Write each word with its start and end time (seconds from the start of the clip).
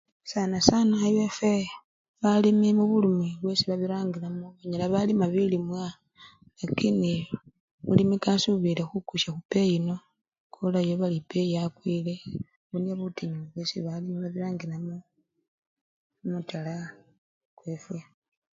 Sana 0.31 0.57
sana 0.69 0.95
ewefwe 1.09 1.53
balimi 2.21 2.69
mubulumi 2.79 3.29
bwesi 3.41 3.63
babirangilamo, 3.69 4.47
banyala 4.57 4.85
balima 4.93 5.25
bilimwa 5.33 5.83
lakini 6.61 7.11
omulimikasubile 7.81 8.81
khukusya 8.85 9.29
khubeyi 9.35 9.71
yino, 9.73 9.95
kolayo 10.53 10.93
bali 11.01 11.15
epeyi 11.21 11.51
yakwile, 11.57 12.13
obwo 12.63 12.77
nibwo 12.79 12.97
butinyu 13.01 13.41
bwesi 13.51 13.77
balimi 13.85 14.17
babirangilamo 14.23 14.95
mumutala 16.21 16.73
kwefwe. 17.57 17.99